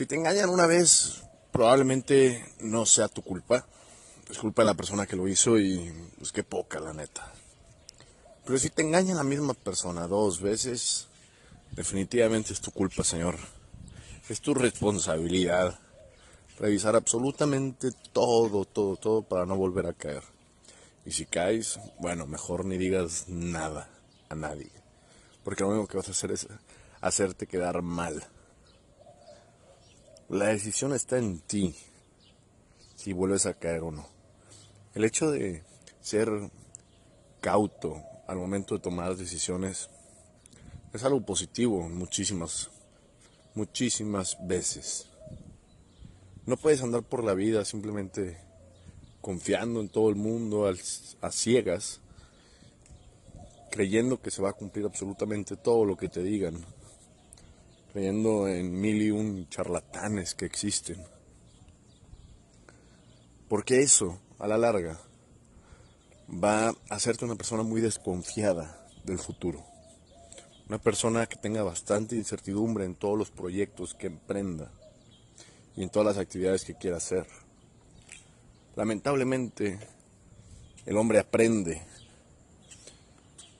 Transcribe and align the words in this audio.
Si 0.00 0.06
te 0.06 0.14
engañan 0.14 0.48
una 0.48 0.66
vez, 0.66 1.24
probablemente 1.52 2.42
no 2.60 2.86
sea 2.86 3.08
tu 3.08 3.20
culpa. 3.20 3.66
Es 4.30 4.38
culpa 4.38 4.62
de 4.62 4.66
la 4.66 4.74
persona 4.74 5.06
que 5.06 5.14
lo 5.14 5.28
hizo 5.28 5.58
y 5.58 5.92
pues 6.16 6.32
qué 6.32 6.42
poca, 6.42 6.80
la 6.80 6.94
neta. 6.94 7.30
Pero 8.46 8.58
si 8.58 8.70
te 8.70 8.80
engaña 8.80 9.14
la 9.14 9.24
misma 9.24 9.52
persona 9.52 10.06
dos 10.06 10.40
veces, 10.40 11.06
definitivamente 11.72 12.54
es 12.54 12.62
tu 12.62 12.70
culpa, 12.70 13.04
señor. 13.04 13.36
Es 14.30 14.40
tu 14.40 14.54
responsabilidad 14.54 15.78
revisar 16.58 16.96
absolutamente 16.96 17.90
todo, 18.14 18.64
todo, 18.64 18.96
todo 18.96 19.20
para 19.20 19.44
no 19.44 19.54
volver 19.54 19.84
a 19.84 19.92
caer. 19.92 20.22
Y 21.04 21.12
si 21.12 21.26
caes, 21.26 21.78
bueno, 21.98 22.26
mejor 22.26 22.64
ni 22.64 22.78
digas 22.78 23.26
nada 23.28 23.90
a 24.30 24.34
nadie. 24.34 24.70
Porque 25.44 25.62
lo 25.62 25.68
único 25.68 25.88
que 25.88 25.98
vas 25.98 26.08
a 26.08 26.12
hacer 26.12 26.32
es 26.32 26.48
hacerte 27.02 27.46
quedar 27.46 27.82
mal. 27.82 28.26
La 30.30 30.46
decisión 30.46 30.92
está 30.92 31.18
en 31.18 31.40
ti, 31.40 31.74
si 32.94 33.12
vuelves 33.12 33.46
a 33.46 33.54
caer 33.54 33.80
o 33.80 33.90
no. 33.90 34.06
El 34.94 35.04
hecho 35.04 35.28
de 35.28 35.64
ser 36.00 36.28
cauto 37.40 38.00
al 38.28 38.36
momento 38.36 38.76
de 38.76 38.80
tomar 38.80 39.16
decisiones 39.16 39.90
es 40.92 41.02
algo 41.02 41.20
positivo 41.26 41.88
muchísimas, 41.88 42.70
muchísimas 43.56 44.36
veces. 44.46 45.08
No 46.46 46.56
puedes 46.56 46.80
andar 46.80 47.02
por 47.02 47.24
la 47.24 47.34
vida 47.34 47.64
simplemente 47.64 48.38
confiando 49.20 49.80
en 49.80 49.88
todo 49.88 50.10
el 50.10 50.14
mundo 50.14 50.72
a 51.22 51.32
ciegas, 51.32 52.00
creyendo 53.72 54.22
que 54.22 54.30
se 54.30 54.42
va 54.42 54.50
a 54.50 54.52
cumplir 54.52 54.86
absolutamente 54.86 55.56
todo 55.56 55.84
lo 55.84 55.96
que 55.96 56.08
te 56.08 56.22
digan, 56.22 56.64
creyendo 57.92 58.48
en 58.48 58.80
mil 58.80 59.02
y 59.02 59.10
un 59.10 59.48
charlatanes 59.48 60.34
que 60.34 60.46
existen. 60.46 61.02
Porque 63.48 63.80
eso, 63.80 64.20
a 64.38 64.46
la 64.46 64.58
larga, 64.58 65.00
va 66.32 66.68
a 66.68 66.74
hacerte 66.88 67.24
una 67.24 67.34
persona 67.34 67.62
muy 67.62 67.80
desconfiada 67.80 68.86
del 69.04 69.18
futuro. 69.18 69.64
Una 70.68 70.78
persona 70.78 71.26
que 71.26 71.36
tenga 71.36 71.64
bastante 71.64 72.14
incertidumbre 72.14 72.84
en 72.84 72.94
todos 72.94 73.18
los 73.18 73.30
proyectos 73.30 73.94
que 73.94 74.06
emprenda 74.06 74.70
y 75.76 75.82
en 75.82 75.90
todas 75.90 76.16
las 76.16 76.18
actividades 76.18 76.64
que 76.64 76.76
quiera 76.76 76.98
hacer. 76.98 77.26
Lamentablemente, 78.76 79.80
el 80.86 80.96
hombre 80.96 81.18
aprende 81.18 81.82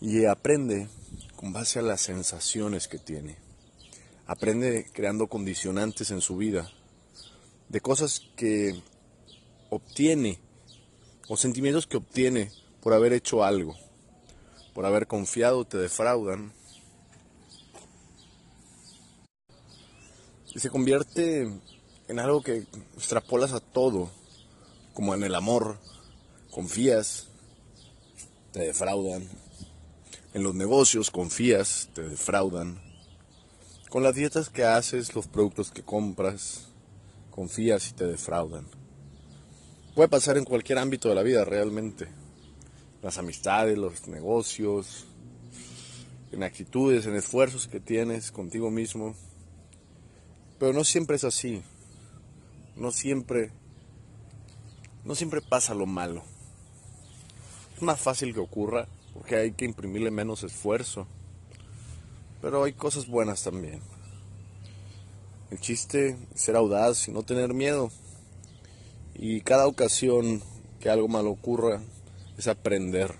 y 0.00 0.24
aprende 0.24 0.88
con 1.36 1.52
base 1.52 1.78
a 1.78 1.82
las 1.82 2.00
sensaciones 2.00 2.88
que 2.88 2.98
tiene. 2.98 3.43
Aprende 4.26 4.86
creando 4.92 5.26
condicionantes 5.26 6.10
en 6.10 6.20
su 6.20 6.36
vida 6.36 6.70
de 7.68 7.80
cosas 7.80 8.22
que 8.36 8.80
obtiene 9.70 10.38
o 11.28 11.36
sentimientos 11.36 11.86
que 11.86 11.96
obtiene 11.96 12.50
por 12.82 12.92
haber 12.92 13.12
hecho 13.12 13.44
algo, 13.44 13.76
por 14.74 14.86
haber 14.86 15.06
confiado, 15.06 15.64
te 15.64 15.78
defraudan. 15.78 16.52
Y 20.54 20.60
se 20.60 20.70
convierte 20.70 21.50
en 22.08 22.18
algo 22.18 22.42
que 22.42 22.66
extrapolas 22.96 23.52
a 23.52 23.60
todo, 23.60 24.10
como 24.92 25.14
en 25.14 25.24
el 25.24 25.34
amor, 25.34 25.78
confías, 26.50 27.28
te 28.52 28.60
defraudan. 28.60 29.28
En 30.34 30.42
los 30.42 30.54
negocios 30.54 31.10
confías, 31.10 31.88
te 31.94 32.02
defraudan. 32.02 32.93
Con 33.94 34.02
las 34.02 34.16
dietas 34.16 34.50
que 34.50 34.64
haces, 34.64 35.14
los 35.14 35.28
productos 35.28 35.70
que 35.70 35.84
compras, 35.84 36.66
confías 37.30 37.88
y 37.90 37.92
te 37.92 38.08
defraudan. 38.08 38.66
Puede 39.94 40.08
pasar 40.08 40.36
en 40.36 40.44
cualquier 40.44 40.78
ámbito 40.78 41.08
de 41.08 41.14
la 41.14 41.22
vida 41.22 41.44
realmente. 41.44 42.08
Las 43.04 43.18
amistades, 43.18 43.78
los 43.78 44.08
negocios, 44.08 45.06
en 46.32 46.42
actitudes, 46.42 47.06
en 47.06 47.14
esfuerzos 47.14 47.68
que 47.68 47.78
tienes 47.78 48.32
contigo 48.32 48.68
mismo. 48.68 49.14
Pero 50.58 50.72
no 50.72 50.82
siempre 50.82 51.14
es 51.14 51.22
así 51.22 51.62
no 52.74 52.90
siempre, 52.90 53.52
no 55.04 55.14
siempre 55.14 55.40
pasa 55.40 55.74
lo 55.74 55.86
malo. 55.86 56.24
Es 57.76 57.82
más 57.82 58.00
fácil 58.00 58.34
que 58.34 58.40
ocurra 58.40 58.88
porque 59.12 59.36
hay 59.36 59.52
que 59.52 59.64
imprimirle 59.64 60.10
menos 60.10 60.42
esfuerzo. 60.42 61.06
Pero 62.44 62.62
hay 62.62 62.74
cosas 62.74 63.06
buenas 63.06 63.42
también. 63.42 63.80
El 65.50 65.58
chiste 65.60 66.18
es 66.34 66.42
ser 66.42 66.56
audaz 66.56 67.08
y 67.08 67.10
no 67.10 67.22
tener 67.22 67.54
miedo. 67.54 67.90
Y 69.14 69.40
cada 69.40 69.66
ocasión 69.66 70.42
que 70.78 70.90
algo 70.90 71.08
malo 71.08 71.30
ocurra 71.30 71.80
es 72.36 72.46
aprender. 72.46 73.14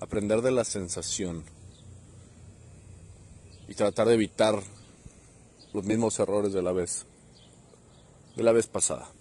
Aprender 0.00 0.42
de 0.42 0.50
la 0.50 0.64
sensación. 0.64 1.44
Y 3.68 3.74
tratar 3.74 4.08
de 4.08 4.14
evitar 4.14 4.60
los 5.72 5.84
mismos 5.84 6.18
errores 6.18 6.52
de 6.52 6.62
la 6.62 6.72
vez 6.72 7.06
de 8.34 8.42
la 8.42 8.50
vez 8.50 8.66
pasada. 8.66 9.12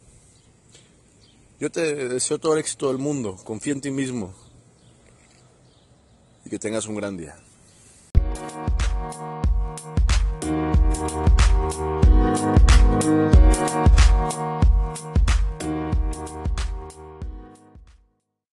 Yo 1.60 1.70
te 1.70 2.10
deseo 2.10 2.40
todo 2.40 2.54
el 2.54 2.60
éxito 2.62 2.88
del 2.88 2.98
mundo, 2.98 3.38
confía 3.44 3.74
en 3.74 3.82
ti 3.82 3.92
mismo 3.92 4.34
y 6.46 6.50
que 6.50 6.58
tengas 6.58 6.88
un 6.88 6.96
gran 6.96 7.16
día. 7.16 7.38